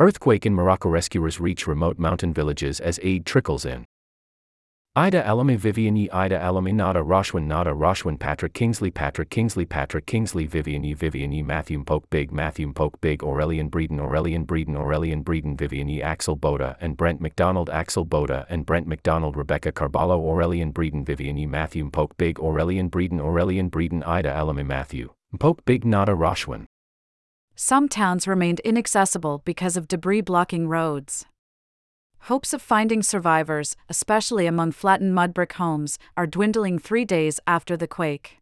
[0.00, 3.84] Earthquake in Morocco rescuers reach remote mountain villages as aid trickles in.
[4.96, 10.46] Aida Alami Vivian Aida Alami Nada Rashwan Nada Rashwan Patrick Kingsley Patrick Kingsley Patrick Kingsley
[10.46, 10.94] Vivian E.
[10.94, 11.42] Vivian E.
[11.42, 16.00] Matthew Mpoke Bigg Matthew Mpoke Bigg Aurelien Breeden Aurelien Breeden Aurelien Breeden Vivian E.
[16.00, 21.36] Axel Boada and Brent McDonald Axel Boada and Brent McDonald Rebecca Carballo Aurelien Breeden Vivian
[21.36, 21.44] E.
[21.44, 26.69] Matthew Mpoke Bigg Aurelien Breeden Aurelien Breeden Aida Alami Matthew Mpoke Bigg Nada Rashwan
[27.62, 31.26] Some towns remained inaccessible because of debris blocking roads.
[32.20, 37.76] Hopes of finding survivors, especially among flattened mud brick homes, are dwindling three days after
[37.76, 38.38] the quake.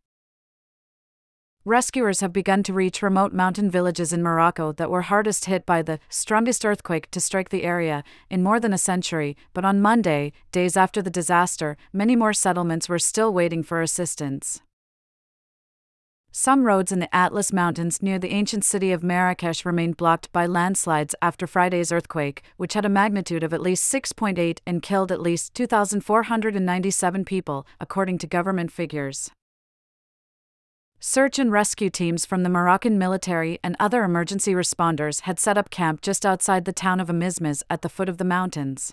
[1.64, 5.82] Rescuers have begun to reach remote mountain villages in Morocco that were hardest hit by
[5.82, 10.32] the strongest earthquake to strike the area in more than a century, but on Monday,
[10.52, 14.62] days after the disaster, many more settlements were still waiting for assistance.
[16.40, 20.46] Some roads in the Atlas Mountains near the ancient city of Marrakesh remained blocked by
[20.46, 25.20] landslides after Friday's earthquake, which had a magnitude of at least 6.8 and killed at
[25.20, 29.32] least 2,497 people, according to government figures.
[31.00, 35.70] Search and rescue teams from the Moroccan military and other emergency responders had set up
[35.70, 38.92] camp just outside the town of Amizmiz at the foot of the mountains.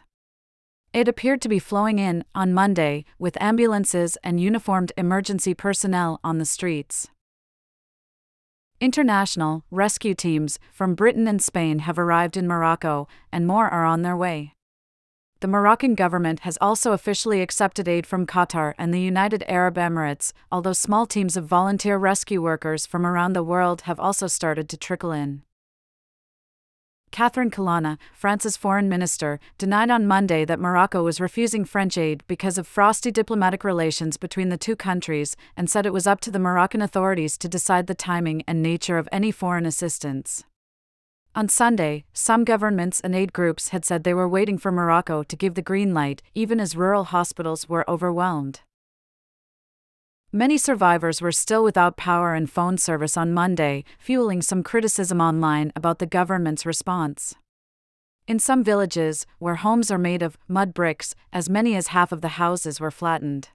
[0.94, 6.40] It appeared to be flowing in on Monday, with ambulances and uniformed emergency personnel on
[6.40, 7.12] the streets.
[8.82, 14.02] International rescue teams from Britain and Spain have arrived in Morocco, and more are on
[14.02, 14.54] their way.
[15.40, 20.34] The Moroccan government has also officially accepted aid from Qatar and the United Arab Emirates,
[20.52, 24.78] although small teams of volunteer rescue workers from around the world have also started to
[24.78, 25.44] trickle in.
[27.12, 32.58] Catherine Colonna, France's foreign minister, denied on Monday that Morocco was refusing French aid because
[32.58, 36.40] of frosty diplomatic relations between the two countries and said it was up to the
[36.40, 40.44] Moroccan authorities to decide the timing and nature of any foreign assistance.
[41.38, 45.36] On Sunday, some governments and aid groups had said they were waiting for Morocco to
[45.36, 48.62] give the green light, even as rural hospitals were overwhelmed.
[50.36, 55.72] Many survivors were still without power and phone service on Monday, fueling some criticism online
[55.78, 57.36] about the government's response.
[58.28, 62.20] In some villages, where homes are made of mud bricks, as many as half of
[62.20, 63.48] the houses were flattened.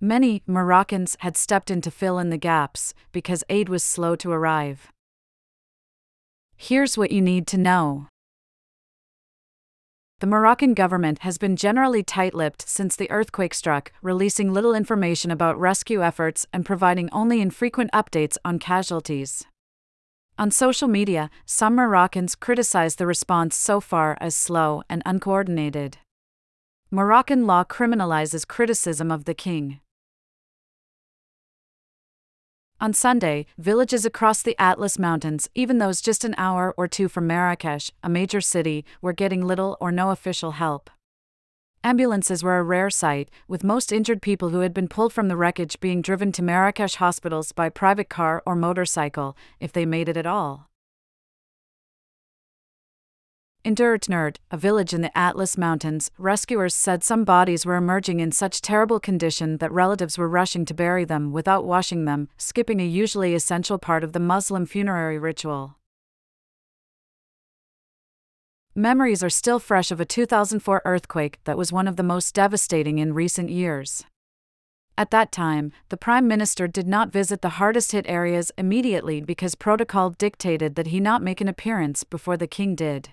[0.00, 4.32] Many Moroccans had stepped in to fill in the gaps because aid was slow to
[4.32, 4.90] arrive.
[6.56, 8.08] Here's what you need to know
[10.24, 15.30] the Moroccan government has been generally tight lipped since the earthquake struck, releasing little information
[15.30, 19.44] about rescue efforts and providing only infrequent updates on casualties.
[20.38, 25.98] On social media, some Moroccans criticize the response so far as slow and uncoordinated.
[26.90, 29.78] Moroccan law criminalizes criticism of the king.
[32.84, 37.26] On Sunday, villages across the Atlas Mountains, even those just an hour or two from
[37.26, 40.90] Marrakesh, a major city, were getting little or no official help.
[41.82, 45.36] Ambulances were a rare sight, with most injured people who had been pulled from the
[45.38, 50.18] wreckage being driven to Marrakesh hospitals by private car or motorcycle, if they made it
[50.18, 50.68] at all.
[53.64, 58.30] In Durtnert, a village in the Atlas Mountains, rescuers said some bodies were emerging in
[58.30, 62.84] such terrible condition that relatives were rushing to bury them without washing them, skipping a
[62.84, 65.78] usually essential part of the Muslim funerary ritual.
[68.74, 72.98] Memories are still fresh of a 2004 earthquake that was one of the most devastating
[72.98, 74.04] in recent years.
[74.98, 79.54] At that time, the Prime Minister did not visit the hardest hit areas immediately because
[79.54, 83.08] protocol dictated that he not make an appearance before the king did.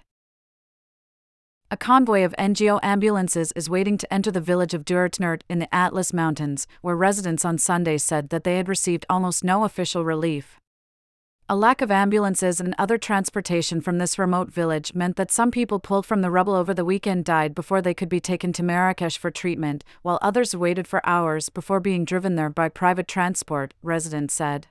[1.73, 5.73] A convoy of NGO ambulances is waiting to enter the village of Durtnert in the
[5.73, 10.59] Atlas Mountains, where residents on Sunday said that they had received almost no official relief.
[11.47, 15.79] A lack of ambulances and other transportation from this remote village meant that some people
[15.79, 19.17] pulled from the rubble over the weekend died before they could be taken to Marrakesh
[19.17, 24.33] for treatment, while others waited for hours before being driven there by private transport, residents
[24.33, 24.67] said.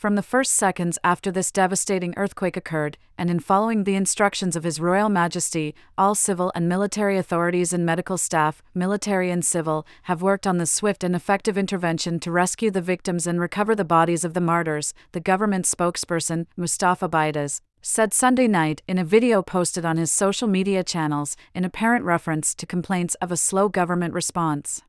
[0.00, 4.64] From the first seconds after this devastating earthquake occurred, and in following the instructions of
[4.64, 10.22] His Royal Majesty, all civil and military authorities and medical staff, military and civil, have
[10.22, 14.24] worked on the swift and effective intervention to rescue the victims and recover the bodies
[14.24, 19.84] of the martyrs, the government spokesperson, Mustafa Baitas, said Sunday night in a video posted
[19.84, 24.80] on his social media channels, in apparent reference to complaints of a slow government response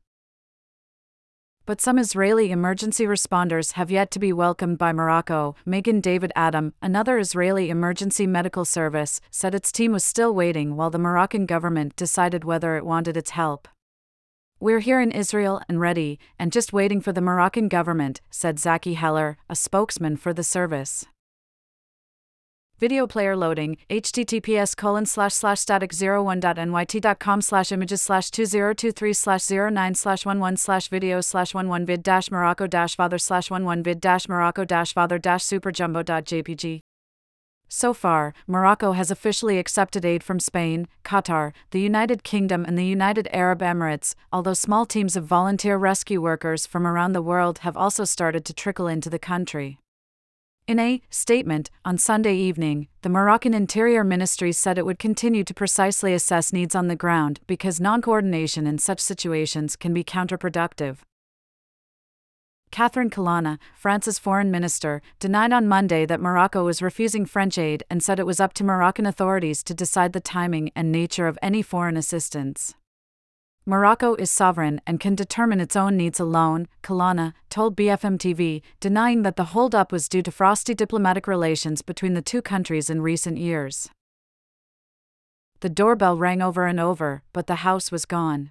[1.66, 5.54] but some Israeli emergency responders have yet to be welcomed by Morocco.
[5.64, 10.90] Magen David Adom, another Israeli emergency medical service, said its team was still waiting while
[10.90, 13.68] the Moroccan government decided whether it wanted its help.
[14.60, 18.94] We're here in Israel and ready, and just waiting for the Moroccan government, said Zaki
[18.94, 21.06] Heller, a spokesman for the service.
[22.82, 29.94] Video player loading, https colon slash slash static 01.nyt.com slash images slash 2023 slash 09
[29.94, 34.28] slash 11 slash video slash 11 vid dash Morocco dash father slash 11 vid dash
[34.28, 36.80] Morocco dash father dash superjumbo.jpg.
[37.68, 42.84] So far, Morocco has officially accepted aid from Spain, Qatar, the United Kingdom, and the
[42.84, 47.76] United Arab Emirates, although small teams of volunteer rescue workers from around the world have
[47.76, 49.78] also started to trickle into the country.
[50.68, 55.52] In a statement on Sunday evening, the Moroccan Interior Ministry said it would continue to
[55.52, 60.98] precisely assess needs on the ground because non coordination in such situations can be counterproductive.
[62.70, 68.00] Catherine Colonna, France's foreign minister, denied on Monday that Morocco was refusing French aid and
[68.00, 71.60] said it was up to Moroccan authorities to decide the timing and nature of any
[71.62, 72.74] foreign assistance.
[73.64, 79.22] Morocco is sovereign and can determine its own needs alone, Colonna told BFM TV, denying
[79.22, 83.38] that the holdup was due to frosty diplomatic relations between the two countries in recent
[83.38, 83.88] years.
[85.60, 88.50] The doorbell rang over and over, but the house was gone.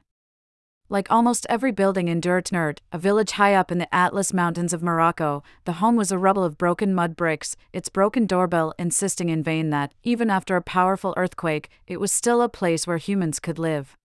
[0.88, 4.82] Like almost every building in Durtnert, a village high up in the Atlas Mountains of
[4.82, 9.44] Morocco, the home was a rubble of broken mud bricks, its broken doorbell insisting in
[9.44, 13.60] vain that, even after a powerful earthquake, it was still a place where humans could
[13.60, 13.98] live.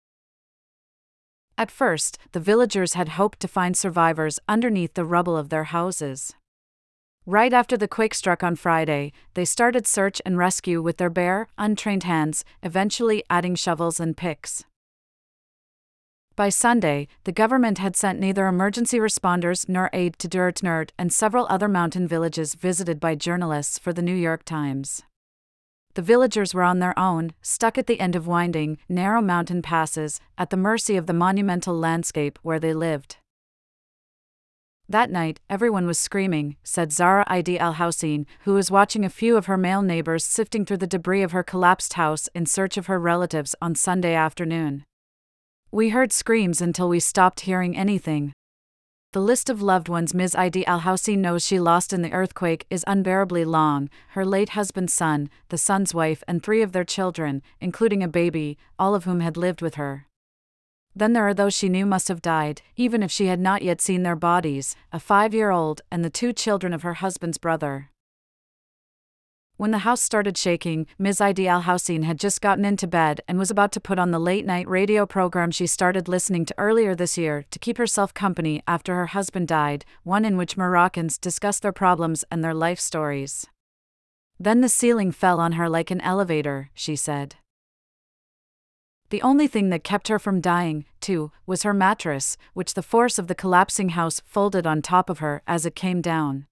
[1.56, 6.34] At first, the villagers had hoped to find survivors underneath the rubble of their houses.
[7.26, 11.48] Right after the quake struck on Friday, they started search and rescue with their bare,
[11.56, 14.64] untrained hands, eventually adding shovels and picks.
[16.36, 21.46] By Sunday, the government had sent neither emergency responders nor aid to Durtnert and several
[21.48, 25.04] other mountain villages visited by journalists for the New York Times.
[25.94, 30.20] The villagers were on their own, stuck at the end of winding, narrow mountain passes,
[30.36, 33.18] at the mercy of the monumental landscape where they lived.
[34.88, 39.36] That night, everyone was screaming, said Zara Idi Al Houssine, who was watching a few
[39.36, 42.86] of her male neighbors sifting through the debris of her collapsed house in search of
[42.86, 44.84] her relatives on Sunday afternoon.
[45.70, 48.32] We heard screams until we stopped hearing anything.
[49.14, 50.34] The list of loved ones Ms.
[50.34, 54.92] Idi Al Houssine knows she lost in the earthquake is unbearably long her late husband's
[54.92, 59.20] son, the son's wife, and three of their children, including a baby, all of whom
[59.20, 60.08] had lived with her.
[60.96, 63.80] Then there are those she knew must have died, even if she had not yet
[63.80, 67.90] seen their bodies a five year old and the two children of her husband's brother.
[69.56, 71.20] When the house started shaking, Ms.
[71.20, 74.18] Idi Al Houssine had just gotten into bed and was about to put on the
[74.18, 78.64] late night radio program she started listening to earlier this year to keep herself company
[78.66, 83.46] after her husband died, one in which Moroccans discuss their problems and their life stories.
[84.40, 87.36] Then the ceiling fell on her like an elevator, she said.
[89.10, 93.20] The only thing that kept her from dying, too, was her mattress, which the force
[93.20, 96.48] of the collapsing house folded on top of her as it came down.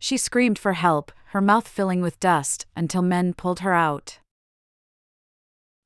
[0.00, 4.18] She screamed for help, her mouth filling with dust, until men pulled her out.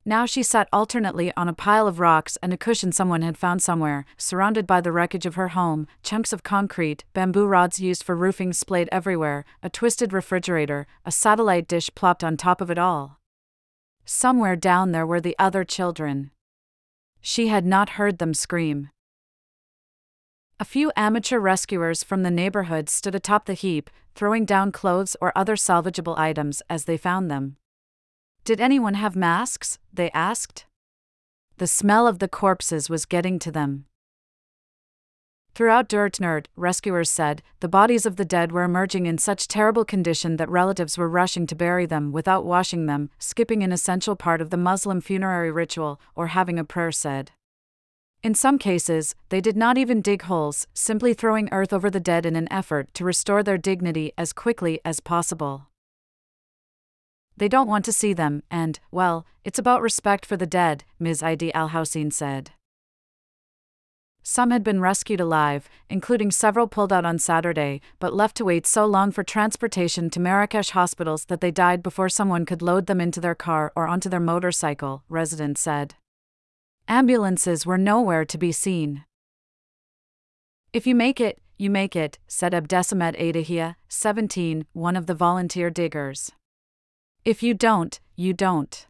[0.06, 3.61] Now she sat alternately on a pile of rocks and a cushion someone had found
[3.61, 8.14] somewhere, surrounded by the wreckage of her home, chunks of concrete, bamboo rods used for
[8.14, 13.19] roofing splayed everywhere, a twisted refrigerator, a satellite dish plopped on top of it all.
[14.05, 16.31] Somewhere down there were the other children.
[17.20, 18.90] She had not heard them scream.
[20.61, 25.33] A few amateur rescuers from the neighborhood stood atop the heap, throwing down clothes or
[25.37, 27.56] other salvageable items as they found them.
[28.45, 29.79] Did anyone have masks?
[29.93, 30.67] they asked.
[31.56, 33.87] The smell of the corpses was getting to them.
[35.56, 40.37] Throughout Durtnert, rescuers said, the bodies of the dead were emerging in such terrible condition
[40.37, 44.51] that relatives were rushing to bury them without washing them, skipping an essential part of
[44.51, 47.32] the Muslim funerary ritual, or having a prayer said.
[48.24, 52.24] In some cases, they did not even dig holes, simply throwing earth over the dead
[52.24, 55.66] in an effort to restore their dignity as quickly as possible.
[57.36, 61.20] They don't want to see them, and, well, it's about respect for the dead, Ms.
[61.20, 62.52] Idi Al Houssine said.
[64.22, 68.66] Some had been rescued alive, including several pulled out on Saturday, but left to wait
[68.66, 73.02] so long for transportation to Marrakesh hospitals that they died before someone could load them
[73.02, 75.96] into their car or onto their motorcycle, residents said.
[76.88, 79.05] Ambulances were nowhere to be seen.
[80.74, 85.70] If you make it, you make it, said Abdesamet Adahia, 17, one of the volunteer
[85.70, 86.31] diggers.
[87.24, 88.86] If you don't, you don't.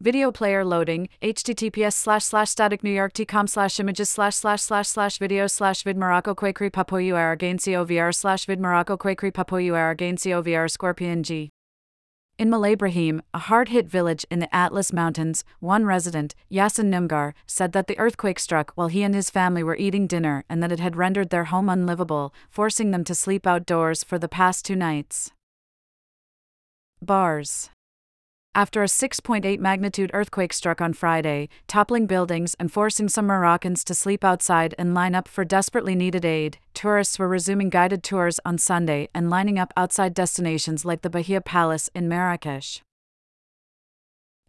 [0.00, 4.86] Video player loading, https slash slash static new york tcom slash images slash slash slash
[4.86, 10.44] slash video slash vid morocco quakri papoyu aragancio vr slash vid morocco quakri papoyu aragancio
[10.44, 11.50] vr scorpion g.
[12.38, 17.34] In Moulay Brahim, a hard hit village in the Atlas Mountains, one resident, Yasin Nimgar,
[17.48, 20.70] said that the earthquake struck while he and his family were eating dinner and that
[20.70, 24.76] it had rendered their home unlivable, forcing them to sleep outdoors for the past two
[24.76, 25.32] nights.
[27.02, 27.70] Bars.
[28.58, 33.94] After a 6.8 magnitude earthquake struck on Friday, toppling buildings and forcing some Moroccans to
[33.94, 38.58] sleep outside and line up for desperately needed aid, tourists were resuming guided tours on
[38.58, 42.82] Sunday and lining up outside destinations like the Bahia Palace in Marrakesh.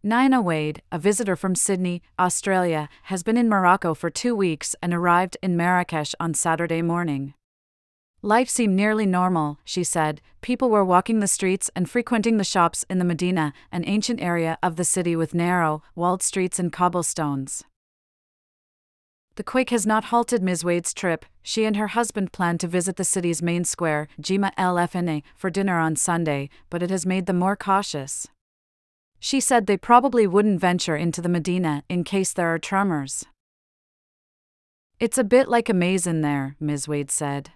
[0.02, 4.92] Nina Wade, a visitor from Sydney, Australia, has been in Morocco for two weeks and
[4.92, 7.36] arrived in Marrakesh on Saturday morning.
[8.22, 10.20] Life seemed nearly normal, she said.
[10.42, 14.58] People were walking the streets and frequenting the shops in the Medina, an ancient area
[14.62, 17.64] of the city with narrow, walled streets and cobblestones.
[19.36, 20.66] The quake has not halted Ms.
[20.66, 21.26] Wade's trip.
[21.42, 25.80] She and her husband plan to visit the city's main square, Jemaa el-Fna, for dinner
[25.80, 28.28] on Sunday, but it has made them more cautious.
[29.18, 33.24] She said they probably wouldn't venture into the Medina in case there are tremors.
[35.00, 36.90] It's a bit like a maze in there, Ms.
[36.90, 37.52] Wade said.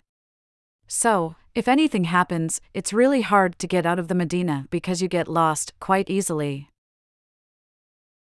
[0.96, 5.08] So, if anything happens, it's really hard to get out of the Medina because you
[5.08, 6.70] get lost quite easily.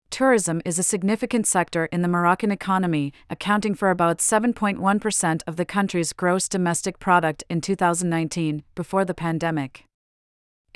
[0.09, 5.63] Tourism is a significant sector in the Moroccan economy, accounting for about 7.1% of the
[5.63, 9.86] country's gross domestic product in 2019, before the pandemic.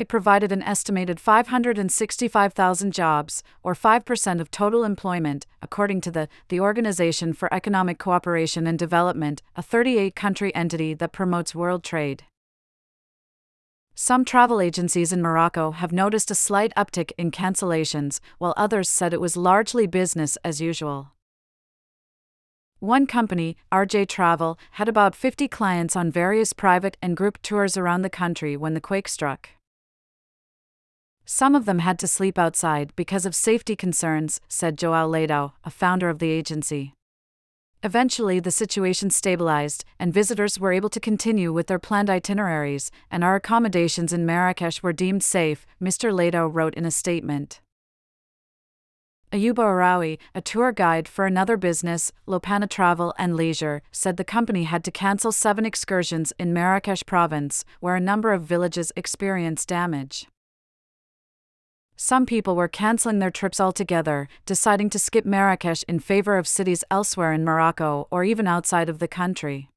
[0.02, 6.60] It provided an estimated 565,000 jobs, or 5% of total employment, according to the, the
[6.60, 12.24] Organization for Economic Cooperation and Development, a 38 country entity that promotes world trade.
[13.94, 19.14] Some travel agencies in Morocco have noticed a slight uptick in cancellations, while others said
[19.14, 21.12] it was largely business as usual.
[22.80, 28.02] One company, RJ Travel, had about 50 clients on various private and group tours around
[28.02, 29.50] the country when the quake struck.
[31.34, 35.70] Some of them had to sleep outside because of safety concerns, said Joao Leitão, a
[35.70, 36.94] founder of the agency.
[37.84, 43.24] Eventually, the situation stabilized, and visitors were able to continue with their planned itineraries, and
[43.24, 46.12] our accommodations in Marrakesh were deemed safe, Mr.
[46.12, 47.62] Leitão wrote in a statement.
[49.32, 54.66] Ayuba Arawi, a tour guide for another business, Lopana Travel and Leisure, said the company
[54.66, 60.28] had to cancel seven excursions in Marrakesh province, where a number of villages experienced damage.
[62.04, 66.84] Some people were canceling their trips altogether, deciding to skip Marrakesh in favor of cities
[66.90, 69.70] elsewhere in Morocco or even outside of the country.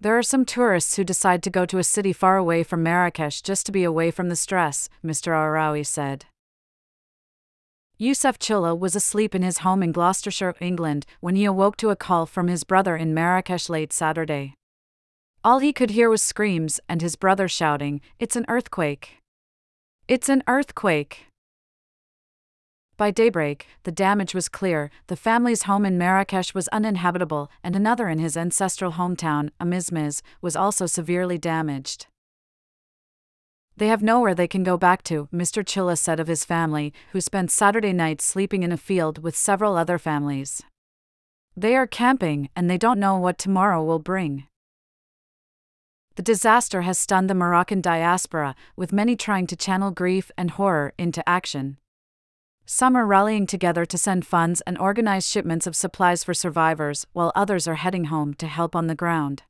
[0.00, 3.42] There are some tourists who decide to go to a city far away from Marrakesh
[3.42, 5.32] just to be away from the stress, Mr.
[5.34, 6.24] Arawi said.
[7.98, 11.94] Youssef Chilla was asleep in his home in Gloucestershire, England, when he awoke to a
[11.94, 14.54] call from his brother in Marrakesh late Saturday.
[15.44, 19.18] All he could hear was screams and his brother shouting, It's an earthquake!
[20.06, 21.28] It's an earthquake.
[22.98, 24.90] By daybreak, the damage was clear.
[25.06, 30.56] The family's home in Marrakesh was uninhabitable, and another in his ancestral hometown, Amizmiz, was
[30.56, 32.06] also severely damaged.
[33.78, 35.64] They have nowhere they can go back to, Mr.
[35.64, 39.74] Chilla said of his family, who spent Saturday night sleeping in a field with several
[39.74, 40.60] other families.
[41.56, 44.48] They are camping, and they don't know what tomorrow will bring.
[46.16, 50.92] The disaster has stunned the Moroccan diaspora, with many trying to channel grief and horror
[50.96, 51.78] into action.
[52.66, 57.32] Some are rallying together to send funds and organize shipments of supplies for survivors, while
[57.34, 59.42] others are heading home to help on the ground.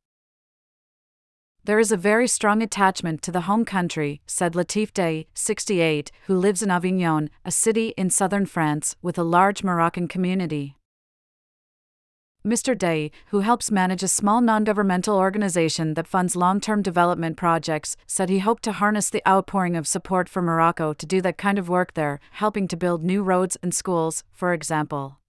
[1.64, 6.36] There is a very strong attachment to the home country, said Latif Day, 68, who
[6.36, 10.76] lives in Avignon, a city in southern France with a large Moroccan community.
[12.46, 12.76] Mr.
[12.76, 17.96] Day, who helps manage a small non governmental organization that funds long term development projects,
[18.06, 21.58] said he hoped to harness the outpouring of support for Morocco to do that kind
[21.58, 25.20] of work there, helping to build new roads and schools, for example.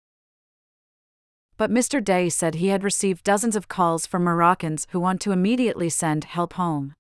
[1.56, 2.04] But Mr.
[2.04, 6.26] Day said he had received dozens of calls from Moroccans who want to immediately send
[6.26, 6.94] help home.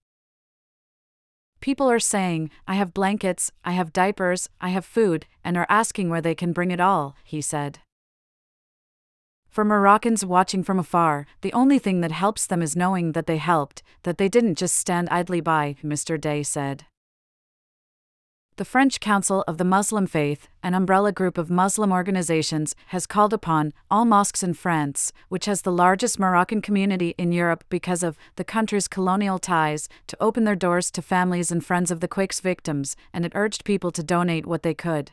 [1.59, 6.09] People are saying, I have blankets, I have diapers, I have food, and are asking
[6.09, 7.79] where they can bring it all, he said.
[9.55, 13.37] For Moroccans watching from afar, the only thing that helps them is knowing that they
[13.37, 16.19] helped, that they didn't just stand idly by, Mr.
[16.19, 16.83] Day said.
[18.57, 23.31] The French Council of the Muslim Faith, an umbrella group of Muslim organizations, has called
[23.31, 28.17] upon all mosques in France, which has the largest Moroccan community in Europe because of
[28.35, 32.41] the country's colonial ties, to open their doors to families and friends of the quake's
[32.41, 35.11] victims, and it urged people to donate what they could.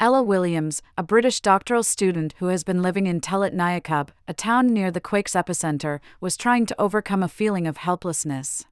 [0.00, 4.68] Ella Williams, a British doctoral student who has been living in Talat N'Yaaqoub, a town
[4.68, 8.64] near the quake's epicenter, was trying to overcome a feeling of helplessness.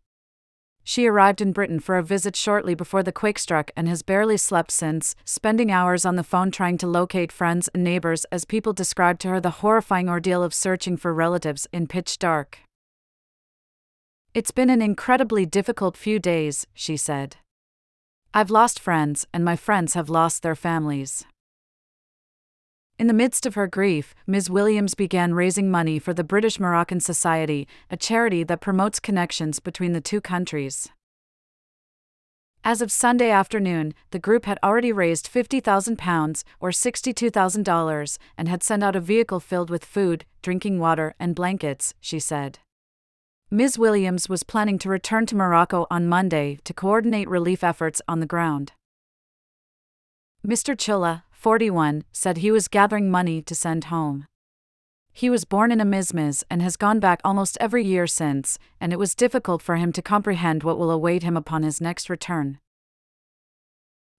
[0.84, 4.36] She arrived in Britain for a visit shortly before the quake struck and has barely
[4.36, 8.72] slept since, spending hours on the phone trying to locate friends and neighbors as people
[8.72, 12.60] described to her the horrifying ordeal of searching for relatives in pitch dark.
[14.32, 17.38] It's been an incredibly difficult few days, she said.
[18.36, 21.24] I've lost friends, and my friends have lost their families.
[22.98, 24.50] In the midst of her grief, Ms.
[24.50, 29.94] Williams began raising money for the British Moroccan Society, a charity that promotes connections between
[29.94, 30.90] the two countries.
[32.62, 38.84] As of Sunday afternoon, the group had already raised £50,000 or $62,000 and had sent
[38.84, 42.58] out a vehicle filled with food, drinking water, and blankets, she said.
[43.50, 43.78] Ms.
[43.78, 48.26] Williams was planning to return to Morocco on Monday to coordinate relief efforts on the
[48.26, 48.72] ground.
[50.44, 50.74] Mr.
[50.74, 54.26] Chilla, 41, said he was gathering money to send home.
[55.12, 58.98] He was born in Amizmiz and has gone back almost every year since, and it
[58.98, 62.58] was difficult for him to comprehend what will await him upon his next return.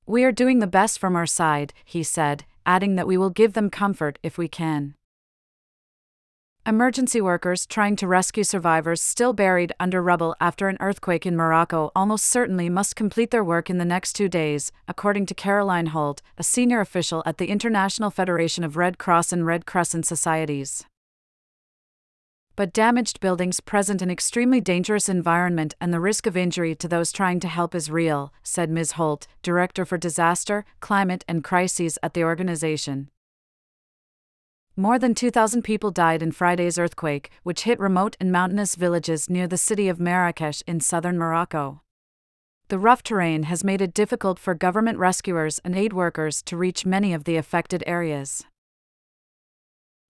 [0.06, 3.54] We are doing the best from our side, he said, adding that we will give
[3.54, 4.96] them comfort if we can.
[6.68, 11.94] Emergency workers trying to rescue survivors still buried under rubble after an earthquake in Morocco
[11.96, 16.22] almost certainly must complete their work in the next two days, according to Caroline Holt,
[16.38, 20.84] a senior official at the International Federation of Red Cross and Red Crescent Societies.
[22.58, 27.14] But damaged buildings present an extremely dangerous environment and the risk of injury to those
[27.14, 28.94] trying to help is real, said Ms.
[28.94, 33.08] Holt, Director for Disaster, Climate and Crises at the organization.
[34.80, 39.48] More than 2,000 people died in Friday's earthquake, which hit remote and mountainous villages near
[39.48, 41.82] the city of Marrakesh in southern Morocco.
[42.68, 46.86] The rough terrain has made it difficult for government rescuers and aid workers to reach
[46.86, 48.44] many of the affected areas.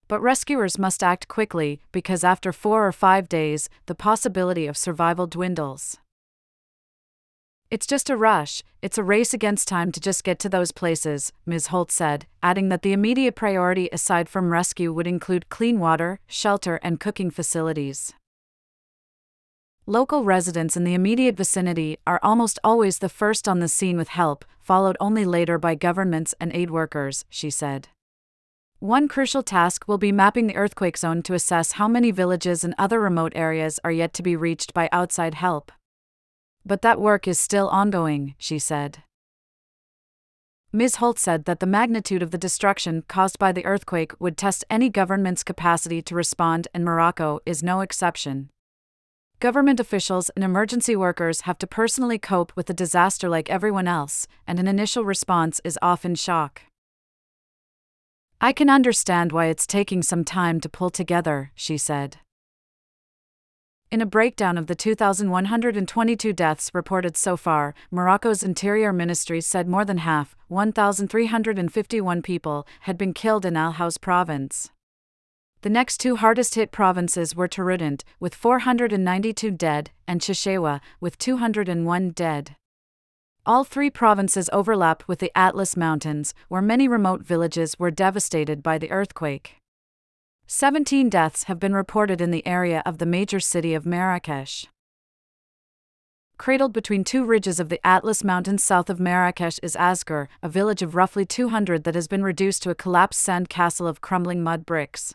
[0.06, 5.26] But rescuers must act quickly because after four or five days, the possibility of survival
[5.26, 5.96] dwindles.
[7.70, 11.34] It's just a rush, it's a race against time to just get to those places,
[11.44, 11.66] Ms.
[11.66, 16.80] Holt said, adding that the immediate priority aside from rescue would include clean water, shelter,
[16.82, 18.14] and cooking facilities.
[19.84, 24.08] Local residents in the immediate vicinity are almost always the first on the scene with
[24.08, 27.88] help, followed only later by governments and aid workers, she said.
[28.78, 32.74] One crucial task will be mapping the earthquake zone to assess how many villages and
[32.78, 35.70] other remote areas are yet to be reached by outside help.
[36.64, 39.02] But that work is still ongoing, she said.
[40.70, 40.96] Ms.
[40.96, 44.90] Holt said that the magnitude of the destruction caused by the earthquake would test any
[44.90, 48.50] government's capacity to respond, and Morocco is no exception.
[49.40, 54.26] Government officials and emergency workers have to personally cope with the disaster like everyone else,
[54.46, 56.62] and an initial response is often shock.
[58.40, 62.18] I can understand why it's taking some time to pull together, she said.
[63.90, 69.86] In a breakdown of the 2,122 deaths reported so far, Morocco's Interior Ministry said more
[69.86, 74.70] than half, 1,351 people, had been killed in Al Haouz province.
[75.62, 82.10] The next two hardest hit provinces were Taroudant, with 492 dead, and Chichaoua, with 201
[82.10, 82.56] dead.
[83.46, 88.76] All three provinces overlap with the Atlas Mountains, where many remote villages were devastated by
[88.76, 89.54] the earthquake.
[90.50, 94.64] 17 deaths have been reported in the area of the major city of Marrakesh.
[96.38, 100.80] Cradled between two ridges of the Atlas Mountains south of Marrakesh is Asghar, a village
[100.80, 104.64] of roughly 200 that has been reduced to a collapsed sand castle of crumbling mud
[104.64, 105.14] bricks.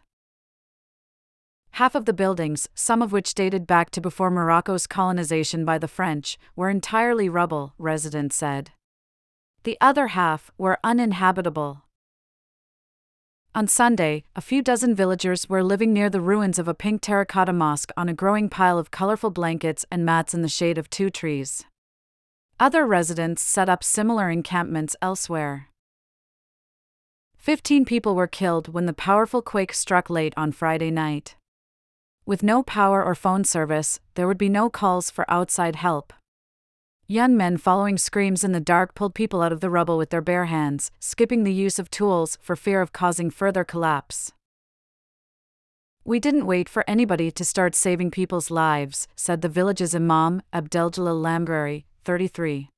[1.72, 5.88] Half of the buildings, some of which dated back to before Morocco's colonization by the
[5.88, 8.69] French, were entirely rubble, residents said.
[9.63, 11.86] The other half were uninhabitable.
[13.56, 17.54] On Sunday, a few dozen villagers were living near the ruins of a pink terracotta
[17.54, 21.12] mosque on a growing pile of colorful blankets and mats in the shade of two
[21.12, 21.63] trees.
[22.60, 25.70] Other residents set up similar encampments elsewhere.
[27.38, 31.36] Fifteen people were killed when the powerful quake struck late on Friday night.
[32.26, 36.12] With no power or phone service, there would be no calls for outside help.
[37.08, 40.22] Young men following screams in the dark pulled people out of the rubble with their
[40.22, 44.32] bare hands, skipping the use of tools for fear of causing further collapse.
[46.06, 51.22] We didn't wait for anybody to start saving people's lives, said the village's Imam, Abdeljalil
[51.22, 52.70] Lamgrari, 33.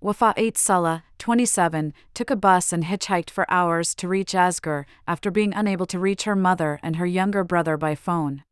[0.00, 5.30] Wafa Ait Salah, 27, took a bus and hitchhiked for hours to reach Asghar after
[5.30, 8.44] being unable to reach her mother and her younger brother by phone.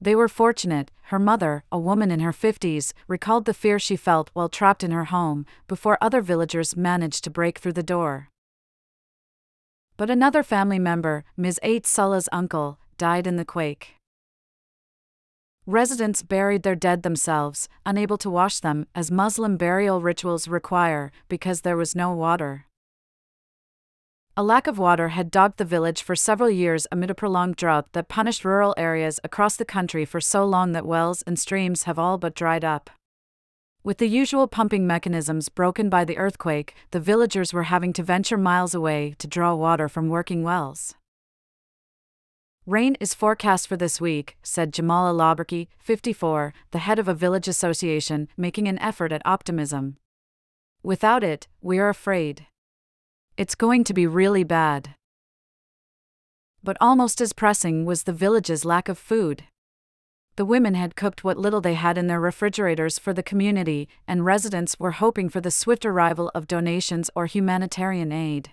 [0.00, 4.30] They were fortunate, her mother, a woman in her 50s, recalled the fear she felt
[4.32, 8.28] while trapped in her home, before other villagers managed to break through the door.
[9.96, 11.58] But another family member, Ms.
[11.64, 13.96] Ait Salah's uncle, died in the quake.
[15.66, 21.62] Residents buried their dead themselves, unable to wash them, as Muslim burial rituals require, because
[21.62, 22.67] there was no water.
[24.38, 27.92] A lack of water had dogged the village for several years amid a prolonged drought
[27.92, 31.98] that punished rural areas across the country for so long that wells and streams have
[31.98, 32.88] all but dried up.
[33.82, 38.38] With the usual pumping mechanisms broken by the earthquake, the villagers were having to venture
[38.38, 40.94] miles away to draw water from working wells.
[42.64, 47.48] Rain is forecast for this week, said Jamala Laberki, 54, the head of a village
[47.48, 49.96] association, making an effort at optimism.
[50.84, 52.46] Without it, we are afraid.
[53.38, 54.96] It's going to be really bad.
[56.64, 59.44] But almost as pressing was the village's lack of food.
[60.34, 64.24] The women had cooked what little they had in their refrigerators for the community, and
[64.24, 68.50] residents were hoping for the swift arrival of donations or humanitarian aid.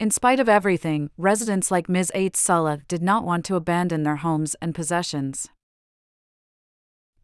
[0.00, 2.10] In spite of everything, residents like Ms.
[2.16, 5.48] Ates Sala did not want to abandon their homes and possessions.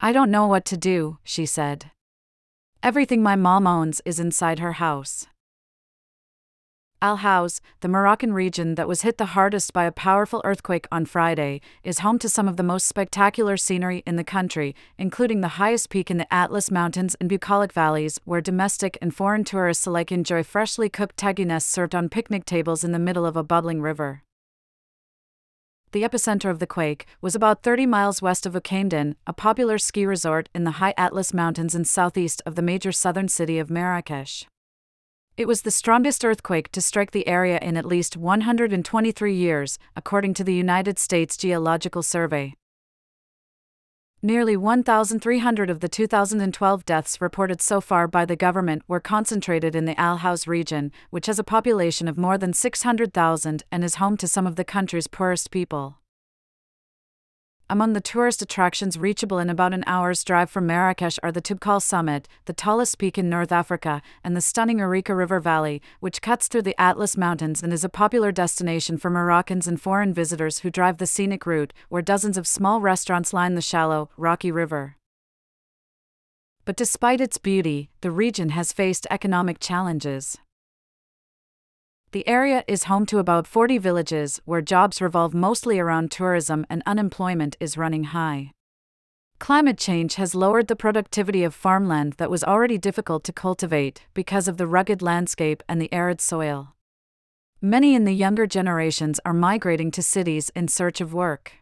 [0.00, 1.90] I don't know what to do, she said.
[2.80, 5.26] Everything my mom owns is inside her house.
[7.02, 11.06] Al Haouz, the Moroccan region that was hit the hardest by a powerful earthquake on
[11.06, 15.56] Friday, is home to some of the most spectacular scenery in the country, including the
[15.56, 20.12] highest peak in the Atlas Mountains and bucolic valleys, where domestic and foreign tourists alike
[20.12, 24.22] enjoy freshly cooked tagines served on picnic tables in the middle of a bubbling river.
[25.92, 30.04] The epicenter of the quake was about 30 miles west of Oukaimeden, a popular ski
[30.04, 34.44] resort in the high Atlas Mountains and southeast of the major southern city of Marrakesh.
[35.40, 40.34] It was the strongest earthquake to strike the area in at least 123 years, according
[40.34, 42.56] to the United States Geological Survey.
[44.20, 49.86] Nearly 1,300 of the 2012 deaths reported so far by the government were concentrated in
[49.86, 54.18] the Al Haouz region, which has a population of more than 600,000 and is home
[54.18, 55.99] to some of the country's poorest people.
[57.70, 61.80] Among the tourist attractions reachable in about an hour's drive from Marrakesh are the Toubkal
[61.80, 66.48] Summit, the tallest peak in North Africa, and the stunning Ourika River Valley, which cuts
[66.48, 70.70] through the Atlas Mountains and is a popular destination for Moroccans and foreign visitors who
[70.70, 74.96] drive the scenic route, where dozens of small restaurants line the shallow, rocky river.
[76.64, 80.38] But despite its beauty, the region has faced economic challenges.
[82.12, 86.82] The area is home to about 40 villages where jobs revolve mostly around tourism and
[86.84, 88.50] unemployment is running high.
[89.38, 94.48] Climate change has lowered the productivity of farmland that was already difficult to cultivate because
[94.48, 96.74] of the rugged landscape and the arid soil.
[97.62, 101.52] Many in the younger generations are migrating to cities in search of work.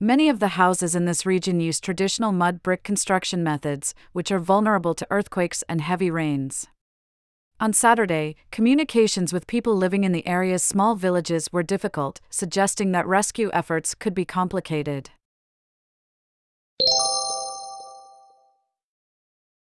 [0.00, 4.38] Many of the houses in this region use traditional mud brick construction methods, which are
[4.38, 6.66] vulnerable to earthquakes and heavy rains.
[7.62, 13.06] On Saturday, communications with people living in the area's small villages were difficult, suggesting that
[13.06, 15.10] rescue efforts could be complicated.